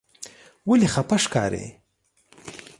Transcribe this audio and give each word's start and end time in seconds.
ولې 0.67 0.87
خپه 0.93 1.17
ښکارې؟ 1.23 1.65